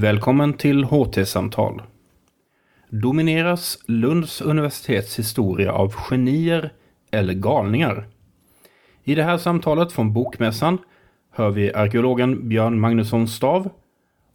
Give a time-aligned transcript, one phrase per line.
[0.00, 1.82] Välkommen till HT-samtal.
[2.88, 6.72] Domineras Lunds universitets historia av genier
[7.10, 8.06] eller galningar?
[9.04, 10.78] I det här samtalet från Bokmässan
[11.32, 13.70] hör vi arkeologen Björn Magnusson Stav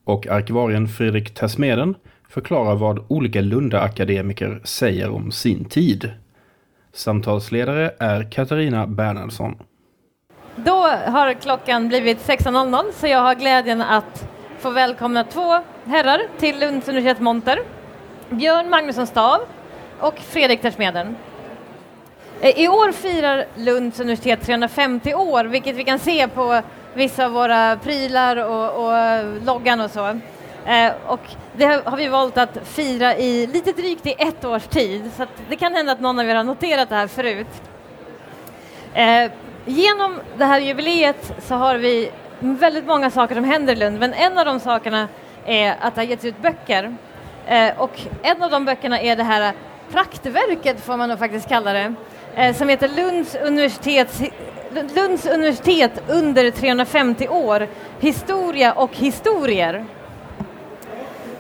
[0.04, 1.96] och arkivarien Fredrik Tersmeden
[2.30, 6.12] förklara vad olika Lunda-akademiker säger om sin tid.
[6.94, 9.56] Samtalsledare är Katarina Bernhardsson.
[10.56, 14.33] Då har klockan blivit 16.00 så jag har glädjen att
[14.64, 17.60] få välkomna två herrar till Lunds universitet monter.
[18.30, 19.42] Björn Magnusson Stav
[20.00, 21.16] och Fredrik Tersmeden.
[22.42, 26.62] Eh, I år firar Lunds universitet 350 år, vilket vi kan se på
[26.94, 30.20] vissa av våra prylar och, och loggan och så.
[30.66, 31.22] Eh, och
[31.56, 35.56] det har vi valt att fira i lite drygt i ett års tid, så det
[35.56, 37.62] kan hända att någon av er har noterat det här förut.
[38.94, 39.32] Eh,
[39.66, 42.12] genom det här jubileet så har vi
[42.44, 45.08] väldigt många saker som händer i Lund, men en av de sakerna
[45.46, 46.96] är att det har getts ut böcker.
[47.48, 49.54] Eh, och en av de böckerna är det här
[49.92, 51.94] praktverket, får man nog faktiskt kalla det,
[52.36, 54.22] eh, som heter Lunds, universitets,
[54.96, 57.68] Lunds universitet under 350 år,
[58.00, 59.86] historia och historier.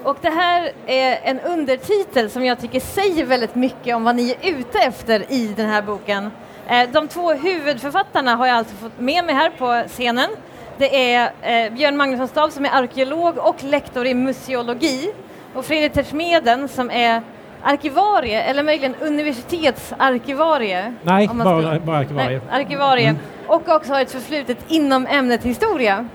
[0.03, 4.31] Och det här är en undertitel som jag tycker säger väldigt mycket om vad ni
[4.41, 6.31] är ute efter i den här boken.
[6.67, 10.29] Eh, de två huvudförfattarna har jag alltså fått med mig här på scenen.
[10.77, 15.13] Det är eh, Björn Magnusson Stav som är arkeolog och lektor i museologi
[15.53, 17.21] och Fredrik Tersmeden som är
[17.63, 20.93] arkivarie eller möjligen universitetsarkivarie.
[21.03, 22.41] Nej, bara, bara arkivarie.
[22.49, 23.07] Nej, arkivarie.
[23.07, 23.21] Mm.
[23.47, 26.09] Och också har ett förflutet inom ämnet historia.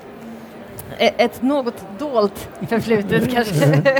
[0.98, 3.82] E, ett något dolt förflutet kanske.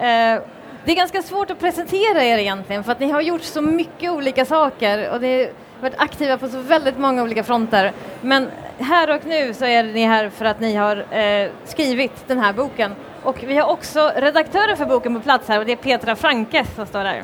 [0.00, 0.40] Eh,
[0.84, 4.10] det är ganska svårt att presentera er egentligen för att ni har gjort så mycket
[4.10, 7.92] olika saker och det varit aktiva på så väldigt många olika fronter.
[8.20, 12.38] Men här och nu så är ni här för att ni har eh, skrivit den
[12.38, 12.92] här boken.
[13.22, 16.64] Och vi har också redaktören för boken på plats här och det är Petra Franke
[16.76, 17.22] som står där.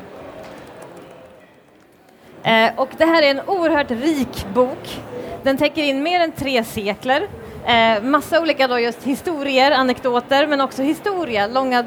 [2.43, 5.01] Eh, och det här är en oerhört rik bok.
[5.43, 7.27] Den täcker in mer än tre sekler.
[7.65, 11.85] Eh, massa olika då just historier, anekdoter, men också historia, långa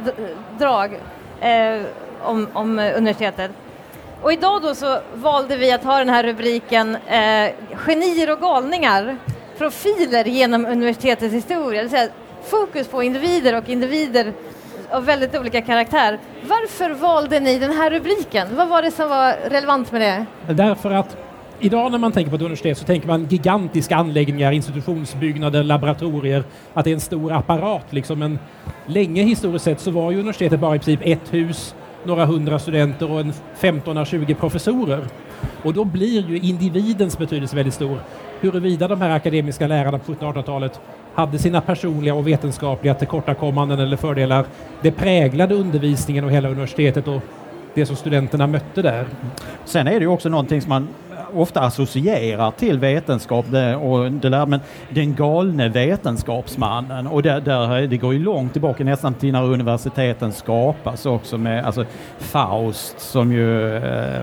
[0.58, 1.00] drag
[1.40, 1.80] eh,
[2.22, 3.50] om, om universitetet.
[4.22, 7.50] Och idag då så valde vi att ha den här rubriken eh,
[7.86, 9.16] Genier och galningar
[9.58, 12.08] profiler genom universitetets historia, det vill säga
[12.42, 14.32] fokus på individer och individer
[14.90, 16.18] av väldigt olika karaktär.
[16.48, 18.48] Varför valde ni den här rubriken?
[18.56, 20.26] Vad var det som var relevant med det?
[20.54, 21.16] Därför att
[21.60, 26.44] idag när man tänker på ett universitet så tänker man gigantiska anläggningar, institutionsbyggnader, laboratorier,
[26.74, 28.18] att det är en stor apparat liksom.
[28.18, 28.38] Men
[28.86, 33.10] länge historiskt sett så var ju universitetet bara i princip ett hus, några hundra studenter
[33.10, 35.04] och en 15-20 professorer.
[35.62, 37.98] Och då blir ju individens betydelse väldigt stor
[38.40, 40.80] huruvida de här akademiska lärarna på 1700-1800-talet
[41.14, 44.44] hade sina personliga och vetenskapliga tillkortakommanden eller fördelar.
[44.82, 47.20] Det präglade undervisningen och hela universitetet och
[47.74, 49.06] det som studenterna mötte där.
[49.64, 50.88] Sen är det ju också någonting som man
[51.34, 57.86] ofta associerar till vetenskap det, och det där, men den galne vetenskapsmannen och det, där,
[57.86, 61.84] det går ju långt tillbaka nästan till när universiteten skapas också med alltså
[62.18, 64.22] Faust som ju eh,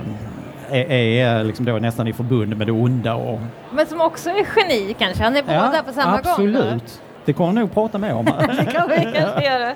[0.69, 3.15] är, är liksom då nästan i förbund med det onda.
[3.15, 3.39] Och...
[3.71, 5.23] Men som också är geni kanske?
[5.23, 6.55] Han är båda ja, på samma absolut.
[6.55, 6.63] gång?
[6.63, 7.01] Absolut.
[7.25, 8.25] Det kommer nog prata mer om.
[8.59, 9.75] det kan vi kanske göra.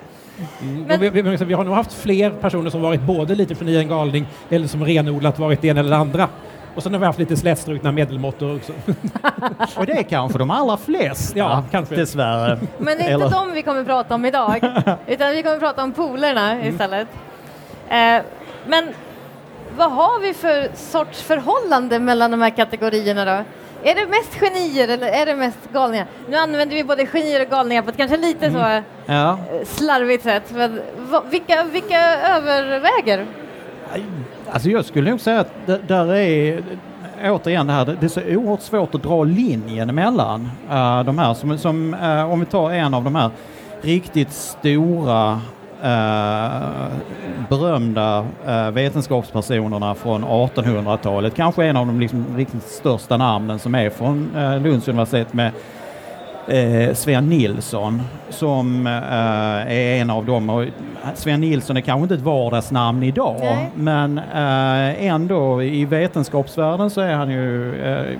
[0.60, 0.82] Mm.
[0.88, 1.00] Men...
[1.00, 4.26] Vi, vi, vi, har nog haft fler personer som varit både lite geni en galning
[4.50, 6.28] eller som renodlat varit det ena eller det andra.
[6.74, 8.72] Och sen har vi haft lite slätstrukna medelmåttor också.
[9.80, 11.94] och det är kanske de allra flesta, ja, kanske.
[11.94, 12.58] dessvärre.
[12.78, 14.54] Men det är inte dem vi kommer att prata om idag,
[15.06, 16.68] utan vi kommer att prata om polerna mm.
[16.68, 17.08] istället.
[17.88, 18.22] Eh,
[18.66, 18.88] men
[19.76, 23.44] vad har vi för sorts förhållande mellan de här kategorierna då?
[23.84, 26.06] Är det mest genier eller är det mest galningar?
[26.28, 28.60] Nu använder vi både genier och galningar på ett kanske lite mm.
[28.62, 29.30] så ja.
[29.30, 30.42] Eh, slarvigt sätt.
[30.50, 30.80] Men
[31.30, 32.00] vilka, vilka
[32.36, 33.26] överväger?
[34.50, 36.62] Alltså jag skulle nog säga att det, där är
[37.24, 41.18] återigen det här, det är så oerhört svårt att dra linjen mellan uh, eh, de
[41.18, 41.34] här.
[41.34, 43.30] Som, som uh, om vi tar en av de här
[43.82, 46.68] riktigt stora uh,
[47.48, 48.26] berömda
[48.72, 51.34] vetenskapspersonerna från 1800-talet.
[51.34, 54.30] Kanske en av de liksom, riktigt största namnen som är från
[54.62, 55.52] Lunds universitet med
[56.48, 60.50] eh, Sven Nilsson som eh, är en av dem.
[60.50, 60.64] Och
[61.14, 63.70] Sven Nilsson är kanske inte ett vardagsnamn idag Nej.
[63.74, 68.18] men eh, ändå i vetenskapsvärlden så är han ju eh,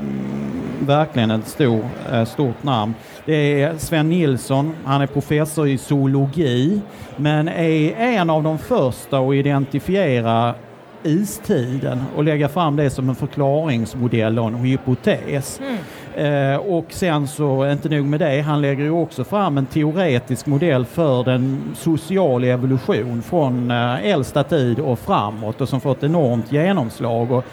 [0.80, 2.94] verkligen ett stor, eh, stort namn.
[3.24, 6.80] Det är Sven Nilsson, han är professor i zoologi
[7.16, 10.54] men är en av de första att identifiera
[11.02, 15.60] istiden och lägga fram det som en förklaringsmodell och en hypotes.
[15.60, 15.78] Mm.
[16.16, 20.46] Eh, och sen så, inte nog med det, han lägger ju också fram en teoretisk
[20.46, 26.52] modell för den sociala evolution från eh, äldsta tid och framåt och som fått enormt
[26.52, 27.32] genomslag.
[27.32, 27.44] Och,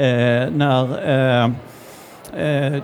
[0.00, 1.50] eh, när Eh,
[2.36, 2.82] Eh,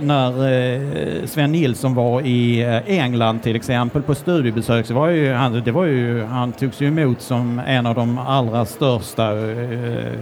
[0.00, 5.32] när eh, Sven Nilsson var i eh, England till exempel på studiebesök så var ju
[5.32, 10.12] han, det var ju, han togs ju emot som en av de allra största eh,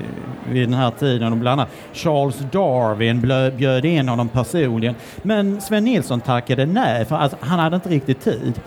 [0.50, 3.20] vid den här tiden och bland annat Charles Darwin
[3.56, 4.94] bjöd in honom personligen.
[5.22, 8.60] Men Sven Nilsson tackade nej för att han hade inte riktigt tid.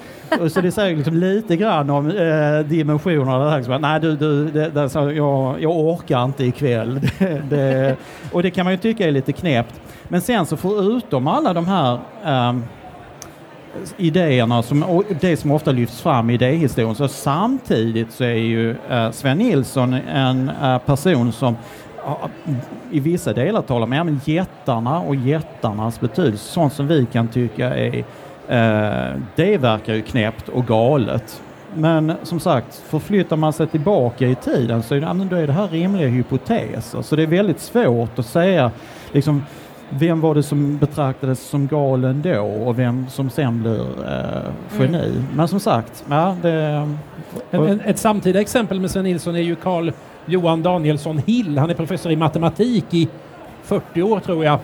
[0.50, 3.58] Så det säger liksom lite grann om eh, dimensionerna.
[3.58, 7.00] Liksom, nej, du, du, det, det, jag, jag orkar inte ikväll.
[7.20, 7.96] Det, det,
[8.32, 9.82] och det kan man ju tycka är lite knäppt.
[10.08, 12.56] Men sen så förutom alla de här eh,
[13.98, 18.76] idéerna som, och det som ofta lyfts fram i idéhistorien så samtidigt så är ju
[18.90, 21.56] eh, Sven Nilsson en eh, person som
[22.92, 27.76] i vissa delar talar om ja, jättarna och jättarnas betydelse, sånt som vi kan tycka
[27.76, 28.06] är
[29.36, 31.42] det verkar ju knäppt och galet.
[31.74, 37.02] Men som sagt, förflyttar man sig tillbaka i tiden så är det, här rimliga hypoteser.
[37.02, 38.72] Så det är väldigt svårt att säga
[39.12, 39.44] liksom,
[39.90, 45.06] vem var det som betraktades som galen då och vem som sen blir eh, geni.
[45.06, 45.26] Mm.
[45.36, 46.88] Men som sagt, ja, det...
[47.52, 49.92] En, en, ett samtida exempel med Sven Nilsson är ju Carl
[50.26, 51.58] Johan Danielsson Hill.
[51.58, 53.10] Han är professor i matematik i
[53.64, 54.60] 40 år tror jag.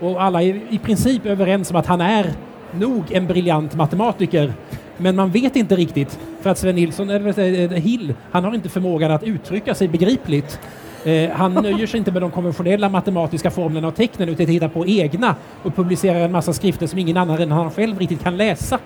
[0.00, 2.32] Och alla är i princip överens om att han är
[2.78, 4.52] nog en briljant matematiker.
[4.96, 9.10] Men man vet inte riktigt, för att Sven Nilsson, eller Hill, han har inte förmågan
[9.10, 10.60] att uttrycka sig begripligt.
[11.04, 14.86] Eh, han nöjer sig inte med de konventionella matematiska formlerna och tecknen utan hittar på
[14.86, 18.78] egna och publicerar en massa skrifter som ingen annan än han själv riktigt kan läsa.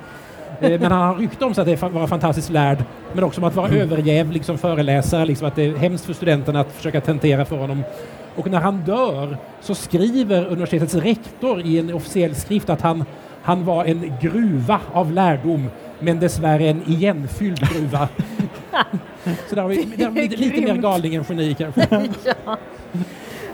[0.60, 3.54] Eh, men han har rykte om sig att vara fantastiskt lärd, men också om att
[3.54, 3.80] vara mm.
[3.80, 7.82] överjävlig som föreläsare, liksom att det är hemskt för studenterna att försöka tentera för honom.
[8.36, 13.04] Och när han dör så skriver universitetets rektor i en officiell skrift att han,
[13.42, 18.08] han var en gruva av lärdom, men dessvärre en igenfylld gruva.
[19.48, 21.88] Så där har vi, där har vi lite, lite mer galning än geni kanske.
[22.24, 22.58] ja.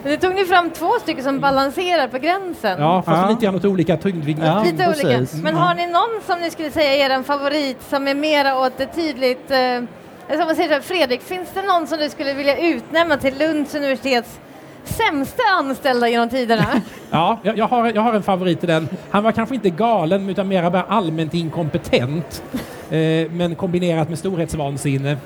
[0.04, 2.80] Nu tog ni fram två stycken som balanserar på gränsen.
[2.80, 3.30] Ja, fast ja.
[3.30, 4.46] lite grann åt olika tyngdvinklar.
[4.46, 5.26] Ja, lite olika.
[5.42, 8.78] Men har ni någon som ni skulle säga är en favorit som är mera åt
[8.78, 9.82] det tydligt eh,
[10.28, 14.40] som man säger, Fredrik, finns det någon som du skulle vilja utnämna till Lunds universitets
[14.88, 16.66] sämsta anställda genom tiderna?
[17.10, 18.88] ja, jag, jag, har, jag har en favorit i den.
[19.10, 22.42] Han var kanske inte galen utan mer bara allmänt inkompetent.
[22.90, 25.16] Eh, men kombinerat med storhetsvansinne.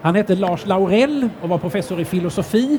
[0.00, 2.78] Han hette Lars Laurell och var professor i filosofi.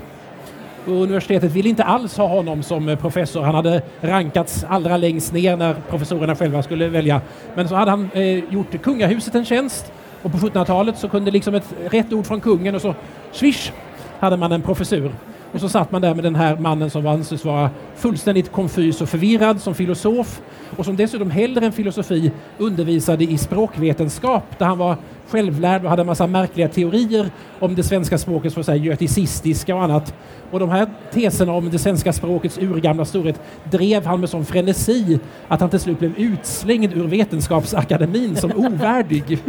[0.85, 3.41] Och universitetet ville inte alls ha honom som eh, professor.
[3.41, 7.21] Han hade rankats allra längst ner när professorerna själva skulle välja.
[7.55, 9.91] Men så hade han eh, gjort kungahuset en tjänst
[10.21, 12.95] och på 1700-talet så kunde liksom ett rätt ord från kungen och så
[13.31, 13.71] swish
[14.19, 15.11] hade man en professur.
[15.55, 19.09] Och så satt man där med den här mannen som anses vara fullständigt konfys och
[19.09, 20.41] förvirrad som filosof
[20.77, 24.97] och som dessutom hellre än filosofi undervisade i språkvetenskap där han var
[25.27, 27.29] självlärd och hade en massa märkliga teorier
[27.59, 30.13] om det svenska språkets för göticistiska och annat.
[30.51, 35.19] Och de här teserna om det svenska språkets urgamla storhet drev han med sån frenesi
[35.47, 39.39] att han till slut blev utslängd ur Vetenskapsakademin som ovärdig.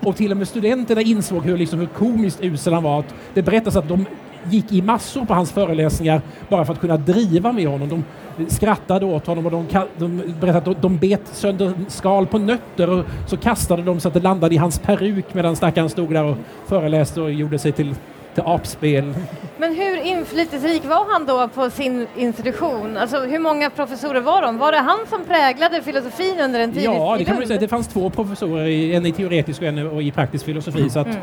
[0.00, 3.04] Och till och med studenterna insåg hur, liksom, hur komiskt usel han var.
[3.34, 4.06] Det berättas att de
[4.50, 7.88] gick i massor på hans föreläsningar bara för att kunna driva med honom.
[7.88, 8.04] De
[8.48, 9.66] skrattade åt honom och de,
[9.98, 14.14] de berättade att de bet sönder skal på nötter och så kastade de så att
[14.14, 16.36] det landade i hans peruk medan stackaren stod där och
[16.66, 17.94] föreläste och gjorde sig till
[18.34, 19.14] till apspel.
[19.56, 22.96] Men hur inflytelserik var han då på sin institution?
[22.96, 24.58] Alltså hur många professorer var de?
[24.58, 27.60] Var det han som präglade filosofin under en tid Ja, det kan man säga.
[27.60, 30.78] Det fanns två professorer, en i teoretisk och en i praktisk filosofi.
[30.78, 30.90] Mm.
[30.90, 31.18] Så att mm.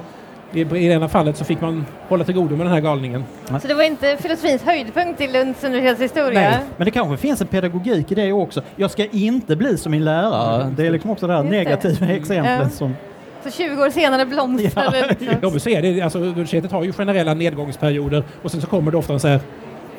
[0.54, 3.24] I, det ena fallet så fick man hålla till godo med den här galningen.
[3.62, 6.40] Så det var inte filosofins höjdpunkt i Lunds universitetshistoria?
[6.40, 8.62] Nej, men det kanske finns en pedagogik i det också.
[8.76, 10.62] Jag ska inte bli som min lärare.
[10.62, 10.76] Mm.
[10.76, 12.60] Det är liksom också det här negativa exemplet.
[12.60, 12.70] Mm.
[12.70, 12.96] Som...
[13.44, 15.16] Så 20 år senare blomstrar det?
[15.72, 16.02] Ja, det.
[16.02, 19.40] Alltså, universitetet har ju generella nedgångsperioder och sen så kommer det ofta så här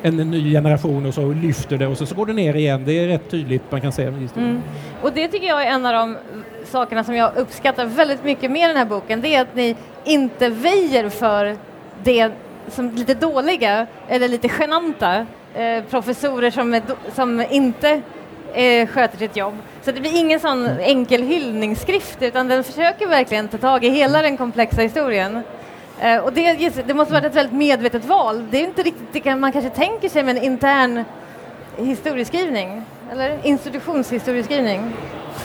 [0.05, 2.83] en ny generation och så lyfter det och så, så går det ner igen.
[2.85, 4.03] Det är rätt tydligt man kan se.
[4.03, 4.61] Mm.
[5.01, 6.17] Och det tycker jag är en av de
[6.65, 9.21] sakerna som jag uppskattar väldigt mycket med den här boken.
[9.21, 11.57] Det är att ni inte väjer för
[12.03, 12.31] det
[12.67, 16.81] som lite dåliga eller lite genanta eh, professorer som, är,
[17.15, 18.01] som inte
[18.53, 19.53] eh, sköter sitt jobb.
[19.81, 24.21] Så det blir ingen sån enkel hyllningsskrift utan den försöker verkligen ta tag i hela
[24.21, 25.43] den komplexa historien.
[25.99, 28.45] Eh, och det, det måste vara ett väldigt medvetet val.
[28.51, 31.03] Det är inte riktigt det man kanske tänker sig med en intern
[31.77, 32.81] historieskrivning,
[33.11, 34.91] eller institutionshistorieskrivning.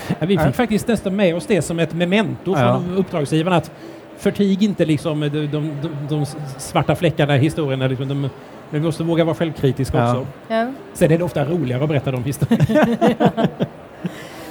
[0.09, 2.59] Ja, vi fick faktiskt nästan med oss det som ett memento ja.
[2.59, 3.71] från uppdragsgivaren att
[4.19, 6.27] förtig inte liksom de, de, de, de
[6.59, 8.31] svarta fläckarna i historien, liksom de
[8.71, 10.11] Men vi måste våga vara självkritiska Ja.
[10.11, 10.27] också.
[10.49, 10.73] Ja.
[10.95, 12.87] Sen är det ofta roligare att berätta de historierna.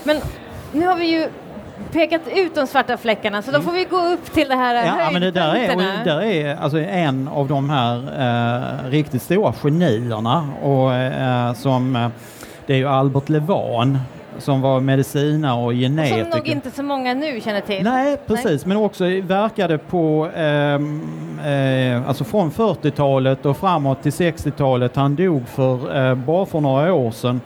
[0.04, 0.18] Men
[0.72, 1.28] nu har vi ju
[1.92, 5.10] pekat ut de svarta fläckarna, så då får vi gå upp till det här Ja,
[5.12, 9.54] men det där är, och där är alltså en av de här eh, riktigt stora
[9.54, 12.10] genierna och eh, som eh,
[12.66, 13.98] det är ju Albert Levan
[14.40, 16.36] som var medicinare och Som genetiker.
[16.36, 17.84] nog inte så många nu känner till.
[17.84, 21.02] Nej, precis, men också verkade på, ehm,
[21.46, 24.96] eh, alltså från 40-talet och framåt till 60-talet.
[24.96, 27.42] Han dog för, eh, bara för några år sedan.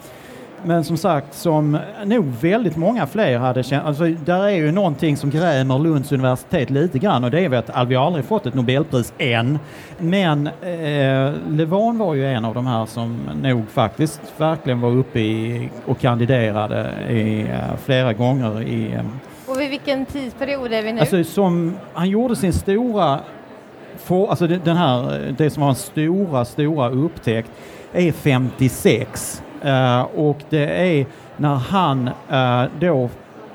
[0.65, 5.18] Men som sagt, som nog väldigt många fler hade känt, alltså där är ju någonting
[5.18, 8.53] som grämer Lunds universitet lite grann och det är väl att vi aldrig fått ett
[8.53, 9.60] Nobelpris än.
[9.98, 15.20] Men eh, Levan var ju en av de här som nog faktiskt verkligen var uppe
[15.20, 19.01] i och kandiderade i, eh, flera gånger i eh,
[19.48, 21.00] Och vid vilken tidsperiod är vi nu?
[21.00, 23.20] Alltså som, han gjorde sin stora,
[23.98, 27.51] for, alltså den här, det som var en stora, stora upptäckt
[27.94, 29.44] är 56.
[29.62, 31.06] Eh, och det är
[31.38, 33.10] när han eh, då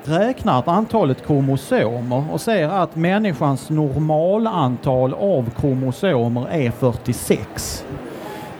[0.05, 7.85] räknar antalet kromosomer och ser att människans normalantal av kromosomer är 46.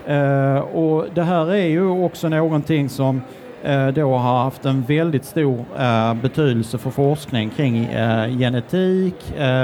[0.07, 3.23] Eh, och det här är ju också någonting som
[3.67, 9.15] Eh, då har haft en väldigt stor eh, betydelse för forskning kring eh, genetik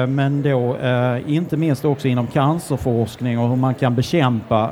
[0.08, 0.76] men då
[1.26, 4.70] inte minst också inom cancerforskning och hur man kan bekämpa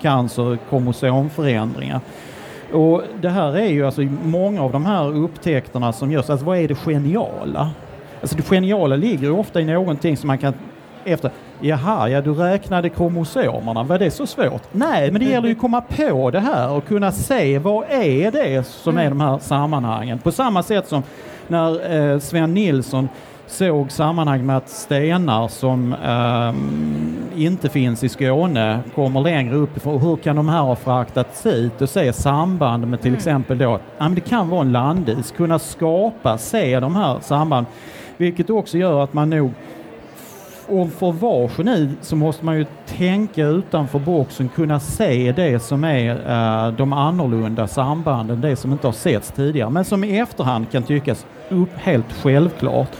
[0.00, 2.00] cancer, kromosomförändringar.
[2.72, 6.58] Och det här är ju alltså många av de här upptäckterna som görs, alltså vad
[6.58, 7.70] är det geniala?
[8.20, 10.54] Alltså det geniala ligger ju ofta i någonting som man kan
[11.04, 11.30] efter,
[11.60, 14.62] jaha, ja du räknade kromosomerna, var det så svårt?
[14.72, 18.30] Nej, men det gäller ju att komma på det här och kunna se vad är
[18.30, 20.18] det som är de här sammanhangen.
[20.18, 21.02] På samma sätt som
[21.48, 23.08] när eh, Sven Nilsson
[23.46, 30.00] såg sammanhang med att stenar som ehm, inte finns i Skåne kommer längre uppifrån.
[30.00, 34.04] Hur kan de här ha fraktats hit och se samband med till exempel då, ja,
[34.04, 37.66] men det kan vara en landis, kunna skapa, se de här samband.
[38.16, 39.50] Vilket också gör att man nog
[40.68, 45.62] och för att vara geni så måste man ju tänka utanför boxen, kunna se det
[45.62, 50.18] som är uh, de annorlunda sambanden, det som inte har setts tidigare, men som i
[50.18, 52.90] efterhand kan tyckas upp helt självklart.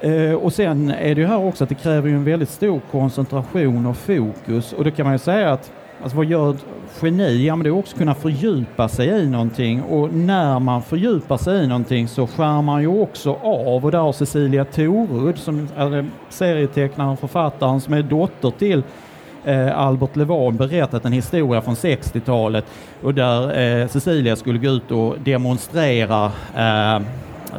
[0.00, 2.80] Eh, och sen är det ju här också att det kräver ju en väldigt stor
[2.90, 6.64] koncentration och fokus och då kan man ju säga att Alltså vad gör ett
[7.02, 7.46] geni?
[7.46, 9.82] Ja men det är också att kunna fördjupa sig i någonting.
[9.82, 13.84] Och när man fördjupar sig i någonting så skär man ju också av.
[13.84, 18.82] Och där har Cecilia Torud som är serietecknaren och författaren som är dotter till
[19.44, 22.64] eh, Albert Levan berättat en historia från 60-talet
[23.02, 26.24] och där eh, Cecilia skulle gå ut och demonstrera
[26.56, 27.02] eh,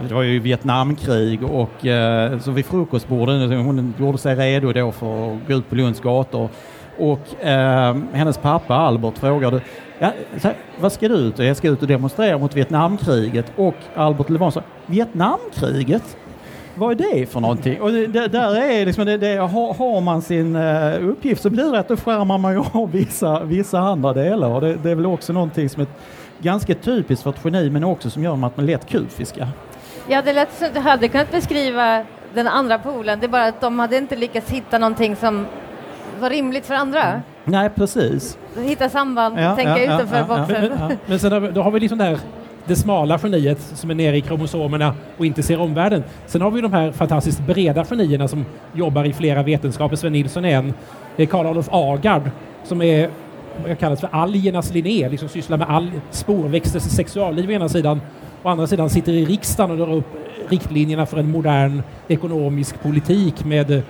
[0.08, 5.34] det var ju Vietnamkrig och eh, så vid frukostbordet, hon gjorde sig redo då för
[5.34, 6.50] att gå ut på Lunds gator
[6.98, 9.62] och eh, hennes pappa Albert frågade
[10.00, 11.40] ja, så här, vad ska du ut?
[11.40, 16.18] och Jag ska ut och demonstrera mot Vietnamkriget och Albert Levan sa Vietnamkriget?
[16.76, 17.82] Vad är det för någonting?
[17.82, 21.50] Och det, det, där är liksom det, det, har, har man sin uh, uppgift så
[21.50, 24.92] blir det att då skärmar man ju av vissa, vissa andra delar och det, det
[24.92, 25.88] är väl också någonting som är
[26.40, 29.48] ganska typiskt för ett geni men också som gör att man lätt kufiska.
[30.08, 33.62] Ja, det lät som du hade kunnat beskriva den andra polen, det är bara att
[33.62, 35.46] de hade inte lyckats hitta någonting som
[36.20, 37.22] var rimligt för andra.
[37.44, 38.38] Nej, precis.
[38.58, 40.38] Hitta samband, Ja, tänka ja, ja, utanför ja, ja.
[40.38, 40.70] boxen.
[40.70, 42.20] Men, men, men sen har vi, då har vi liksom där
[42.68, 46.04] det smala geniet som är nere i kromosomerna och inte ser omvärlden.
[46.26, 49.96] Sen har vi de här fantastiskt breda genierna som jobbar i flera vetenskaper.
[49.96, 50.74] Sven Nilsson är en.
[51.16, 52.30] Det är Karl Olof Agard
[52.64, 53.10] som är
[53.64, 58.02] vad kallas för algernas Linné, liksom sysslar med all spårväxters sexualliv å ena sidan.
[58.44, 60.14] Å andra sidan sitter i riksdagen och drar upp
[60.50, 63.82] riktlinjerna för en modern ekonomisk politik med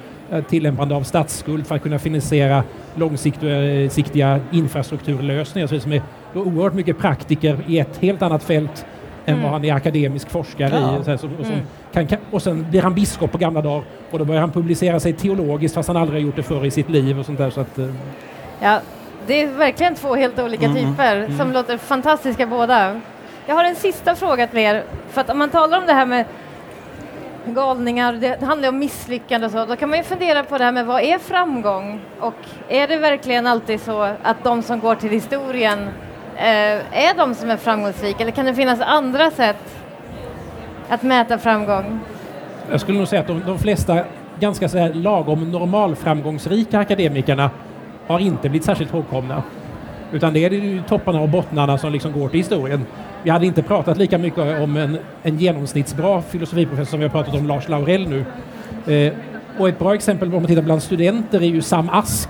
[0.49, 2.63] tillämpande av statsskuld för att kunna finansiera
[2.95, 5.67] långsiktiga infrastrukturlösningar.
[5.67, 6.01] Så det som är
[6.33, 8.85] oerhört mycket praktiker i ett helt annat fält
[9.25, 10.99] än vad han är akademisk forskare Ja.
[11.01, 11.03] i.
[11.03, 11.55] Så här, så, och, som
[11.93, 14.99] kan, kan, och sen blir han biskop på gamla dagar och då börjar han publicera
[14.99, 17.49] sig teologiskt fast han aldrig har gjort det förr i sitt liv och sånt där.
[17.49, 17.85] Så att, eh,
[18.61, 18.79] Ja,
[19.27, 23.01] det är verkligen två helt olika Mm, typer som låter fantastiska båda.
[23.47, 26.05] Jag har en sista fråga till er, för att om man talar om det här
[26.05, 26.25] med
[27.53, 30.71] galningar, det handlar om misslyckande och så, då kan man ju fundera på det här
[30.71, 32.01] med vad är framgång?
[32.19, 32.33] Och
[32.69, 35.79] är det verkligen alltid så att de som går till historien
[36.35, 36.45] eh,
[37.07, 39.75] är de som är framgångsrika, eller kan det finnas andra sätt
[40.89, 41.99] att mäta framgång?
[42.71, 44.03] Jag skulle nog säga att de, de flesta
[44.39, 47.49] ganska så här lagom normalframgångsrika akademikerna
[48.07, 49.43] har inte blivit särskilt ihågkomna.
[50.15, 52.85] Utan det är ju topparna och bottnarna som liksom går till historien.
[53.23, 57.35] Vi hade inte pratat lika mycket om en, en genomsnittsbra filosofiprofessor som vi har pratat
[57.35, 58.25] om Lars Laurell nu.
[58.93, 59.13] Eh,
[59.57, 62.29] och ett bra exempel om man tittar bland studenter är ju Sam Ask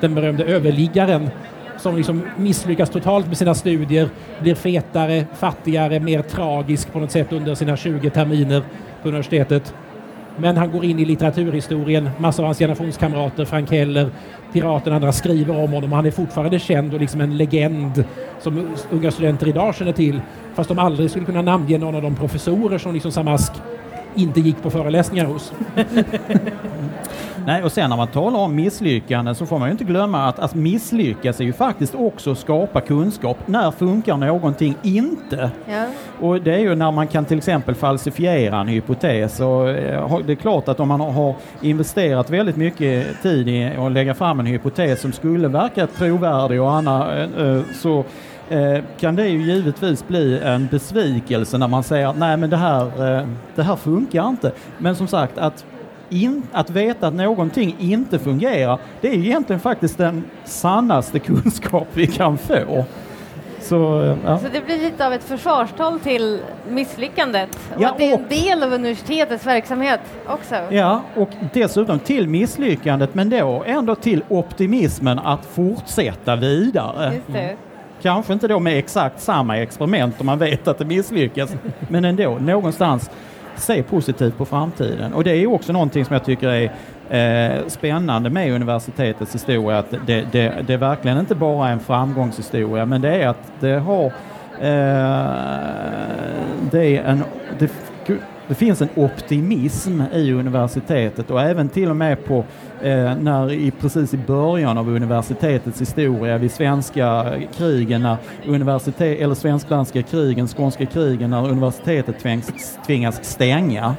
[0.00, 1.30] den berömde överliggaren
[1.78, 4.08] som liksom misslyckas totalt med sina studier,
[4.40, 8.62] blir fetare, fattigare, mer tragisk på något sätt under sina 20 terminer
[9.02, 9.74] på universitetet.
[10.36, 14.10] Men han går in i litteraturhistorien, massor av hans generationskamrater, Frank Heller,
[14.52, 15.92] Piraten och andra skriver om honom.
[15.92, 18.04] Han är fortfarande känd och liksom en legend
[18.40, 20.20] som unga studenter idag känner till.
[20.54, 23.52] Fast de aldrig skulle kunna namnge någon av de professorer som liksom Samask
[24.14, 25.52] inte gick på föreläsningar hos.
[27.46, 30.38] Nej, och sen när man talar om misslyckanden så får man ju inte glömma att,
[30.38, 33.38] att misslyckas är ju faktiskt också att skapa kunskap.
[33.46, 35.50] När funkar någonting inte?
[35.68, 35.86] Ja.
[36.20, 39.40] Och det är ju när man kan till exempel falsifiera en hypotes.
[39.40, 43.92] Och eh, det är klart att om man har investerat väldigt mycket tid i att
[43.92, 48.04] lägga fram en hypotes som skulle verka trovärdig och annat eh, eh, så
[49.00, 53.26] kan det ju givetvis bli en besvikelse när man säger att nej men det här,
[53.54, 54.52] det här funkar inte.
[54.78, 55.64] Men som sagt att
[56.12, 62.06] in, att veta att någonting inte fungerar, det är egentligen faktiskt den sannaste kunskap vi
[62.06, 62.84] kan få.
[63.60, 64.38] Så, ja.
[64.38, 68.28] så det blir lite av ett försvarstal till misslyckandet och ja, att det är en
[68.28, 70.54] del av universitetets verksamhet också.
[70.70, 77.20] Ja, och dessutom till misslyckandet men då ändå till optimismen att fortsätta vidare.
[77.28, 77.56] Mm.
[78.02, 81.56] Kanske inte då med exakt samma experiment om man vet att det misslyckas,
[81.88, 83.10] men ändå någonstans
[83.56, 85.12] se positivt på framtiden.
[85.12, 86.72] Och det är också någonting som jag tycker är
[87.10, 92.86] eh, spännande med universitetets historia, att det, det, det är verkligen inte bara en framgångshistoria,
[92.86, 94.04] men det är att det har
[94.60, 95.30] eh,
[96.70, 97.24] det är en,
[97.58, 97.70] det,
[98.52, 102.44] det finns en optimism i universitetet och även till och med på
[102.82, 108.16] eh, när i, precis i början av universitetets historia vid svenska krigen, när
[108.46, 113.94] universitet, eller svensk-danska krigen, skånska krigen, när universitetet tvingas, tvingas stänga.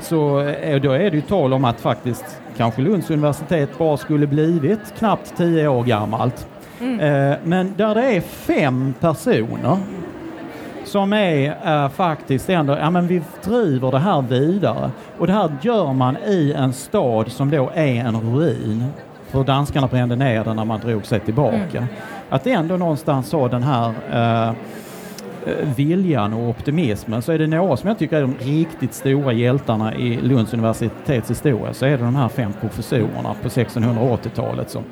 [0.00, 4.26] Så eh, då är det ju tal om att faktiskt kanske Lunds universitet bara skulle
[4.26, 6.48] blivit knappt tio år gammalt.
[6.80, 7.00] Mm.
[7.00, 9.78] Eh, men där det är fem personer
[10.90, 14.90] som är äh, faktiskt ändå, ja men vi driver det här vidare.
[15.18, 18.84] Och det här gör man i en stad som då är en ruin.
[19.30, 21.78] För danskarna brände ner den när man drog sig tillbaka.
[21.78, 21.88] Mm.
[22.30, 24.54] Att ändå någonstans ha den här äh,
[25.76, 29.94] viljan och optimismen så är det några som jag tycker är de riktigt stora hjältarna
[29.94, 34.84] i Lunds universitets historia så är det de här fem professorerna på 1680-talet som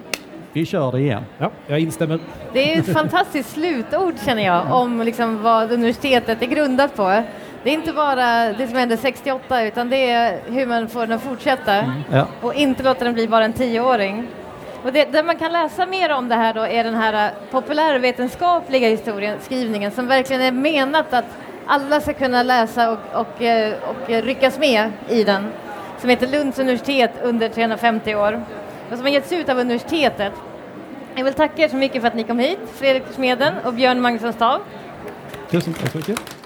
[0.53, 1.25] vi kör det igen.
[1.39, 2.19] Ja, jag instämmer.
[2.53, 7.23] Det är ett fantastiskt slutord känner jag om liksom vad universitetet är grundat på.
[7.63, 11.13] Det är inte bara det som hände 68 utan det är hur man får den
[11.13, 12.03] att fortsätta mm.
[12.13, 12.27] ja.
[12.41, 14.27] och inte låta den bli bara en tioåring.
[14.83, 18.89] Och det, där man kan läsa mer om det här då är den här populärvetenskapliga
[18.89, 21.25] historieskrivningen som verkligen är menat att
[21.67, 25.47] alla ska kunna läsa och, och, eh, och ryckas med i den
[26.01, 28.43] som heter Lunds universitet under 350 år
[28.91, 30.33] och som har getts ut av universitetet.
[31.15, 34.01] Jag vill tacka er så mycket för att ni kom hit, Fredrik Smeden och Björn
[34.01, 34.61] Magnusson Stav.
[35.51, 36.38] Tusen tack så mycket.